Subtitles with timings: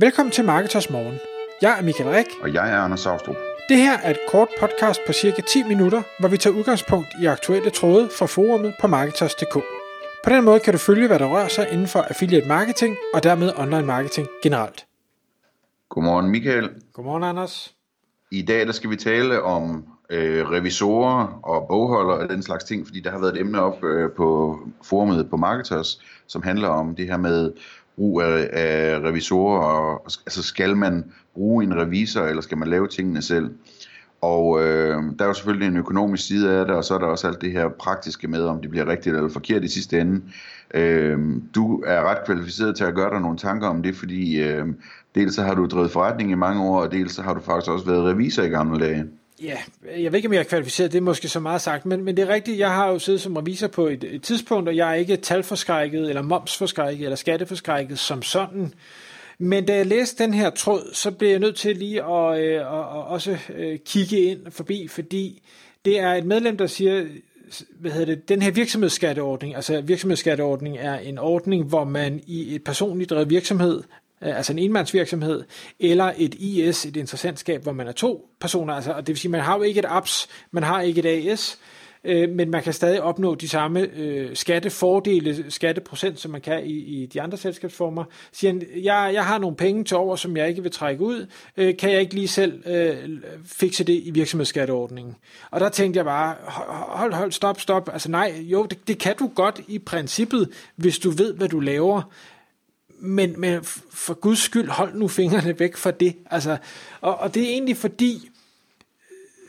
[0.00, 1.18] Velkommen til Marketers Morgen.
[1.62, 2.26] Jeg er Michael Rik.
[2.42, 3.36] Og jeg er Anders Saustrup.
[3.68, 7.26] Det her er et kort podcast på cirka 10 minutter, hvor vi tager udgangspunkt i
[7.26, 9.54] aktuelle tråde fra forumet på Marketers.dk.
[10.24, 13.22] På den måde kan du følge, hvad der rører sig inden for affiliate marketing og
[13.22, 14.86] dermed online marketing generelt.
[15.88, 16.70] Godmorgen Michael.
[16.92, 17.74] Godmorgen Anders.
[18.30, 22.86] I dag der skal vi tale om øh, revisorer og bogholdere og den slags ting,
[22.86, 26.94] fordi der har været et emne op øh, på forumet på Marketers, som handler om
[26.94, 27.52] det her med
[27.98, 31.04] brug af, af revisorer, og, altså skal man
[31.34, 33.50] bruge en revisor, eller skal man lave tingene selv?
[34.20, 37.06] Og øh, der er jo selvfølgelig en økonomisk side af det, og så er der
[37.06, 40.22] også alt det her praktiske med, om det bliver rigtigt eller forkert i sidste ende.
[40.74, 41.18] Øh,
[41.54, 44.66] du er ret kvalificeret til at gøre dig nogle tanker om det, fordi øh,
[45.14, 47.70] dels så har du drevet forretning i mange år, og dels så har du faktisk
[47.70, 49.04] også været revisor i gamle dage.
[49.42, 49.58] Ja,
[49.98, 52.16] jeg ved ikke, om jeg er kvalificeret, det er måske så meget sagt, men, men
[52.16, 54.90] det er rigtigt, jeg har jo siddet som revisor på et, et tidspunkt, og jeg
[54.90, 58.74] er ikke talforskrækket, eller momsforskrækket, eller skatteforskrækket som sådan.
[59.38, 62.60] Men da jeg læste den her tråd, så blev jeg nødt til lige at, øh,
[62.60, 65.42] at, at også øh, kigge ind forbi, fordi
[65.84, 67.06] det er et medlem, der siger,
[67.80, 72.64] hvad hedder det, den her virksomhedsskatteordning, altså virksomhedsskatteordning er en ordning, hvor man i et
[72.64, 73.82] personligt drevet virksomhed
[74.22, 75.44] Øh, altså en enmandsvirksomhed,
[75.80, 79.30] eller et IS, et interessantskab, hvor man er to personer, altså, og det vil sige,
[79.30, 81.58] man har jo ikke et APS, man har ikke et AS,
[82.04, 86.72] øh, men man kan stadig opnå de samme øh, skattefordele, skatteprocent, som man kan i,
[86.72, 88.04] i de andre selskabsformer.
[88.32, 91.26] Siger han, jeg, jeg har nogle penge til over, som jeg ikke vil trække ud,
[91.56, 95.16] øh, kan jeg ikke lige selv øh, fikse det i virksomhedsskatteordningen?
[95.50, 99.16] Og der tænkte jeg bare, hold, hold, stop, stop, altså nej, jo, det, det kan
[99.18, 102.02] du godt i princippet, hvis du ved, hvad du laver,
[103.00, 103.64] men, men
[104.08, 106.16] for guds skyld, hold nu fingrene væk fra det.
[106.30, 106.56] Altså,
[107.00, 108.30] og, og det er egentlig fordi,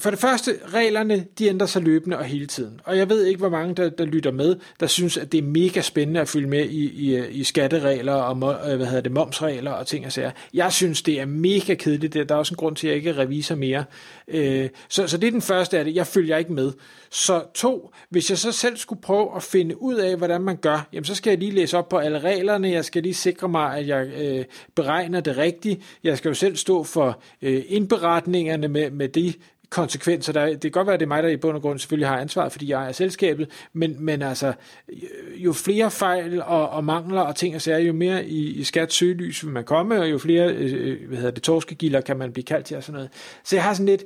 [0.00, 2.80] for det første, reglerne, de ændrer sig løbende og hele tiden.
[2.84, 5.42] Og jeg ved ikke, hvor mange, der, der lytter med, der synes, at det er
[5.42, 9.70] mega spændende at følge med i, i, i skatteregler og øh, hvad hedder det, momsregler
[9.70, 10.30] og ting og sager.
[10.54, 12.14] Jeg synes, det er mega kedeligt.
[12.14, 13.84] Der er også en grund til, at jeg ikke er revisor mere.
[14.28, 15.94] Øh, så, så det er den første af det.
[15.94, 16.72] Jeg følger ikke med.
[17.10, 20.88] Så to, hvis jeg så selv skulle prøve at finde ud af, hvordan man gør,
[20.92, 22.70] jamen så skal jeg lige læse op på alle reglerne.
[22.70, 24.44] Jeg skal lige sikre mig, at jeg øh,
[24.74, 25.80] beregner det rigtigt.
[26.04, 29.32] Jeg skal jo selv stå for øh, indberetningerne med, med de
[29.70, 30.32] konsekvenser.
[30.32, 32.08] Der, det kan godt være, at det er mig, der i bund og grund selvfølgelig
[32.08, 34.52] har ansvaret, fordi jeg er selskabet, men, men altså,
[35.36, 38.92] jo flere fejl og, og mangler og ting og sager, jo mere i, i skat
[38.92, 42.32] søgelys vil man komme, og jo flere øh, øh, hvad hedder det, torskegilder kan man
[42.32, 43.10] blive kaldt til og sådan noget.
[43.44, 44.04] Så jeg har sådan lidt,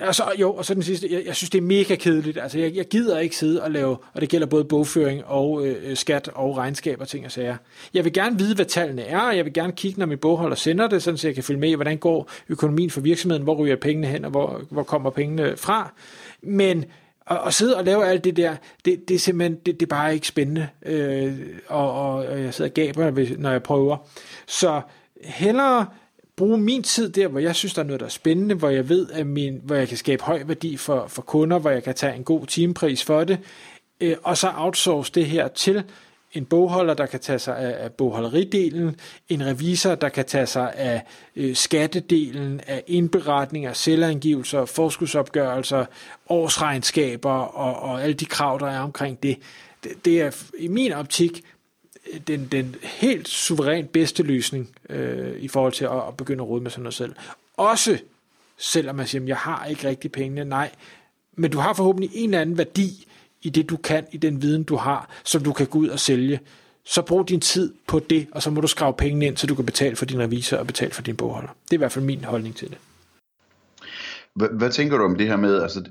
[0.00, 2.38] og så, jo, og så den sidste, jeg, jeg synes, det er mega kedeligt.
[2.38, 5.76] Altså, jeg, jeg gider ikke sidde og lave, og det gælder både bogføring og øh,
[5.90, 7.56] øh, skat og regnskab og ting og sager.
[7.94, 10.56] Jeg vil gerne vide, hvad tallene er, og jeg vil gerne kigge, når min bogholder
[10.56, 13.54] sender det, sådan så jeg kan følge med i, hvordan går økonomien for virksomheden, hvor
[13.54, 15.92] ryger pengene hen, og hvor, hvor kommer pengene fra.
[16.42, 16.84] Men
[17.26, 19.90] at, at sidde og lave alt det der, det, det er simpelthen, det, det er
[19.90, 21.38] bare ikke spændende, øh,
[21.68, 23.96] og, og, og jeg sidder og gaber, når jeg prøver.
[24.46, 24.80] Så
[25.24, 25.86] hellere
[26.42, 28.88] bruge min tid der, hvor jeg synes, der er noget, der er spændende, hvor jeg
[28.88, 31.94] ved, at min, hvor jeg kan skabe høj værdi for, for kunder, hvor jeg kan
[31.94, 33.38] tage en god timepris for det,
[34.00, 35.82] øh, og så outsource det her til
[36.32, 38.96] en bogholder, der kan tage sig af, af bogholderidelen,
[39.28, 41.02] en revisor, der kan tage sig af
[41.36, 45.84] øh, skattedelen, af indberetninger, selvangivelser, forskudsopgørelser,
[46.28, 49.36] årsregnskaber og, og alle de krav, der er omkring det.
[49.84, 51.42] Det, det er i min optik
[52.26, 56.62] den, den helt suverænt bedste løsning øh, i forhold til at, at begynde at rode
[56.62, 57.14] med sådan noget selv.
[57.56, 57.98] Også
[58.56, 60.70] selvom man siger, at jeg har ikke rigtig pengene, nej,
[61.36, 63.06] men du har forhåbentlig en eller anden værdi
[63.42, 66.00] i det, du kan, i den viden, du har, som du kan gå ud og
[66.00, 66.40] sælge.
[66.84, 69.54] Så brug din tid på det, og så må du skrave pengene ind, så du
[69.54, 71.48] kan betale for din revisor og betale for din bogholder.
[71.64, 72.78] Det er i hvert fald min holdning til det.
[74.34, 75.84] Hvad, hvad tænker du om det her med, altså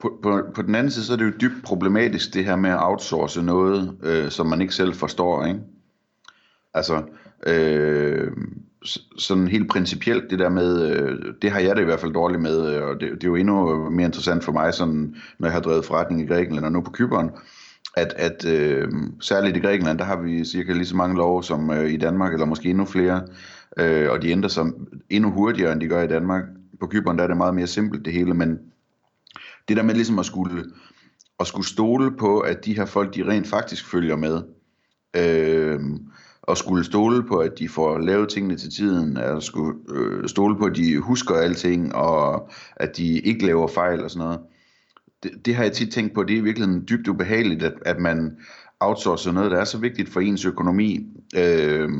[0.00, 2.70] på, på, på den anden side, så er det jo dybt problematisk, det her med
[2.70, 5.60] at outsource noget, øh, som man ikke selv forstår, ikke?
[6.74, 7.02] Altså,
[7.46, 8.30] øh,
[9.18, 12.42] sådan helt principielt det der med, øh, det har jeg det i hvert fald dårligt
[12.42, 15.52] med, øh, og det, det er jo endnu mere interessant for mig, sådan, når jeg
[15.52, 17.30] har drevet forretning i Grækenland og nu på Kyberen,
[17.96, 18.88] at, at øh,
[19.20, 22.32] særligt i Grækenland, der har vi cirka lige så mange lov som øh, i Danmark,
[22.32, 23.22] eller måske endnu flere,
[23.76, 24.64] øh, og de ændrer sig
[25.10, 26.42] endnu hurtigere, end de gør i Danmark.
[26.80, 28.58] På Kyberen, der er det meget mere simpelt det hele, men
[29.68, 30.64] det der med ligesom at skulle,
[31.40, 34.42] at skulle stole på, at de her folk, de rent faktisk følger med,
[35.16, 35.80] øh,
[36.42, 40.56] og skulle stole på, at de får lavet tingene til tiden, at skulle øh, stole
[40.56, 44.40] på, at de husker alting, og at de ikke laver fejl og sådan noget.
[45.22, 48.36] Det, det har jeg tit tænkt på, det er virkelig dybt ubehageligt, at, at man
[48.80, 51.90] outsourcer noget, der er så vigtigt for ens økonomi, øh,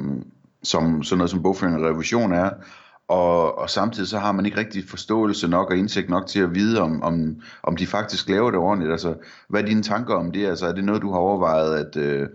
[0.62, 2.50] som sådan noget som bogføring og revision er,
[3.08, 6.55] og, og samtidig så har man ikke rigtig forståelse nok og indsigt nok til at
[6.55, 8.93] vide, om, om, om de faktisk laver det ordentligt.
[8.93, 9.14] Altså,
[9.49, 10.46] hvad er dine tanker om det?
[10.46, 12.28] Altså, er det noget, du har overvejet, at, øh,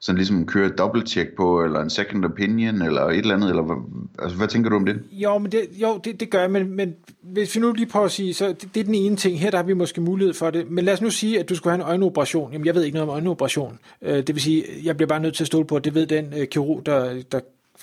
[0.00, 3.62] sådan ligesom køre et dobbelttjek på, eller en second opinion, eller et eller andet, eller
[3.62, 3.76] hvad,
[4.18, 5.00] altså, hvad tænker du om det?
[5.12, 8.06] Jo, men det, jo, det, det gør jeg, men, men hvis vi nu lige prøver
[8.06, 10.34] at sige, så det, det er den ene ting, her der har vi måske mulighed
[10.34, 12.74] for det, men lad os nu sige, at du skulle have en øjenoperation, jamen jeg
[12.74, 15.46] ved ikke noget om øjenoperation, øh, det vil sige, jeg bliver bare nødt til at
[15.46, 17.40] stole på, at det ved den øh, kirurg, der, der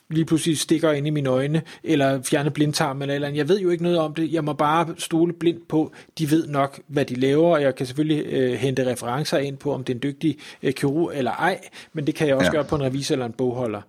[0.09, 3.37] lige pludselig stikker ind i mine øjne, eller fjerner blindtarm eller eller andet.
[3.37, 4.33] Jeg ved jo ikke noget om det.
[4.33, 7.85] Jeg må bare stole blindt på, de ved nok, hvad de laver, og jeg kan
[7.85, 11.59] selvfølgelig øh, hente referencer ind på, om det er en dygtig øh, kirurg eller ej,
[11.93, 12.51] men det kan jeg også ja.
[12.51, 13.81] gøre på en revisor eller en bogholder.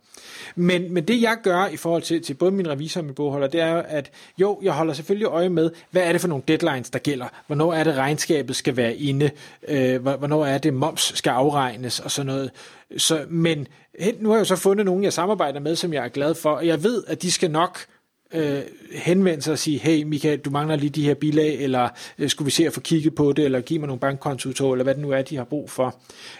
[0.54, 3.46] Men, men det jeg gør i forhold til, til både min revisor og min bogholder,
[3.46, 6.90] det er at jo, jeg holder selvfølgelig øje med, hvad er det for nogle deadlines,
[6.90, 7.26] der gælder?
[7.46, 9.30] Hvornår er det regnskabet skal være inde?
[9.68, 12.50] Øh, hvornår er det moms skal afregnes og sådan noget?
[12.96, 13.66] Så, men
[14.20, 16.50] nu har jeg jo så fundet nogen, jeg samarbejder med, som jeg er glad for,
[16.50, 17.86] og jeg ved, at de skal nok
[18.34, 18.60] øh,
[18.92, 21.88] henvende sig og sige, hey Michael, du mangler lige de her bilag, eller
[22.18, 24.82] øh, skulle vi se at få kigget på det, eller give mig nogle bankkontoudtog, eller
[24.82, 25.96] hvad det nu er, de har brug for.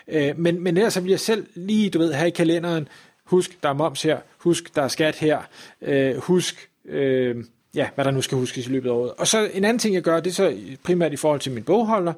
[0.08, 2.88] Øh, men, men ellers så vil jeg selv lige, du ved, her i kalenderen,
[3.24, 5.38] husk, der er moms her, husk, der er skat her,
[5.82, 7.36] øh, husk, øh,
[7.74, 9.12] ja, hvad der nu skal huskes i løbet af året.
[9.18, 11.62] Og så en anden ting, jeg gør, det er så primært i forhold til min
[11.62, 12.12] bogholder,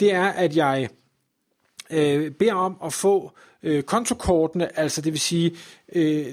[0.00, 0.88] det er, at jeg
[1.92, 3.32] øh, beder om at få
[3.62, 5.52] øh, kontokortene, altså det vil sige
[5.92, 6.26] øh,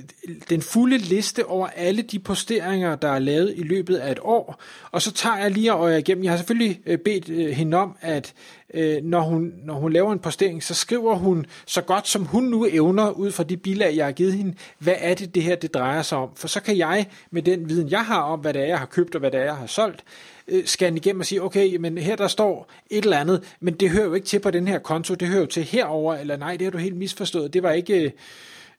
[0.49, 4.61] den fulde liste over alle de posteringer, der er lavet i løbet af et år,
[4.91, 6.23] og så tager jeg lige og igennem.
[6.23, 8.33] Jeg har selvfølgelig øh, bedt øh, hende om, at
[8.73, 12.43] øh, når, hun, når hun laver en postering, så skriver hun så godt som hun
[12.43, 15.55] nu evner, ud fra de bilag, jeg har givet hende, hvad er det, det her
[15.55, 16.29] det drejer sig om.
[16.35, 18.85] For så kan jeg, med den viden, jeg har om, hvad det er, jeg har
[18.85, 20.03] købt og hvad det er, jeg har solgt,
[20.47, 23.89] øh, scanne igennem og sige, okay, men her der står et eller andet, men det
[23.89, 26.55] hører jo ikke til på den her konto, det hører jo til herover eller nej,
[26.57, 28.03] det har du helt misforstået, det var ikke...
[28.03, 28.11] Øh,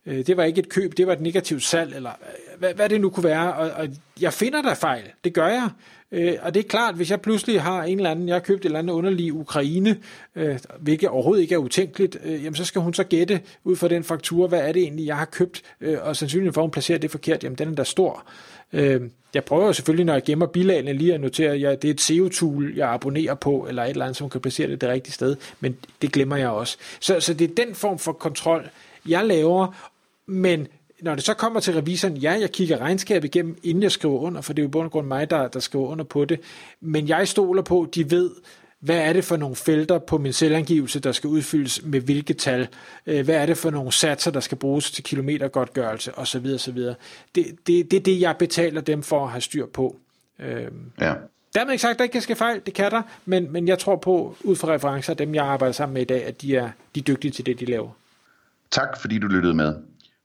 [0.08, 2.88] Øh, det var ikke et køb, det var et negativt salg, eller øh, hvad, hvad
[2.88, 3.88] det nu kunne være, og, og
[4.20, 5.68] jeg finder der fejl, det gør jeg,
[6.12, 8.60] øh, og det er klart, hvis jeg pludselig har en eller anden, jeg har købt
[8.60, 9.96] et eller andet underlig Ukraine,
[10.36, 13.88] øh, hvilket overhovedet ikke er utænkeligt, øh, jamen så skal hun så gætte ud fra
[13.88, 16.70] den faktura, hvad er det egentlig, jeg har købt, øh, og sandsynligvis for, at hun
[16.70, 18.24] placerer det forkert, jamen den er der stor.
[18.72, 19.00] Øh,
[19.34, 21.94] jeg prøver jo selvfølgelig, når jeg gemmer bilagene, lige at notere, at jeg, det er
[21.94, 25.12] et SEO-tool, jeg abonnerer på, eller et eller andet, som kan placere det det rigtige
[25.12, 26.76] sted, men det glemmer jeg også.
[27.00, 28.68] Så, så det er den form for kontrol,
[29.08, 29.92] jeg laver,
[30.28, 30.66] men
[31.00, 34.40] når det så kommer til revisoren, ja, jeg kigger regnskabet igennem, inden jeg skriver under,
[34.40, 36.40] for det er jo bund grund mig, der, der skriver under på det,
[36.80, 38.30] men jeg stoler på, de ved,
[38.80, 42.68] hvad er det for nogle felter på min selvangivelse, der skal udfyldes med hvilke tal?
[43.06, 46.46] Øh, hvad er det for nogle satser, der skal bruges til kilometergodtgørelse osv.
[46.54, 46.78] osv.
[46.78, 46.96] Det,
[47.34, 49.96] det, det er det, jeg betaler dem for at have styr på.
[50.38, 51.14] Øhm, ja.
[51.54, 53.96] Dermed ikke sagt, at der ikke ske fejl, det kan der, men, men jeg tror
[53.96, 57.00] på, ud fra referencer, dem jeg arbejder sammen med i dag, at de er, de
[57.00, 57.90] er dygtige til det, de laver.
[58.70, 59.74] Tak fordi du lyttede med.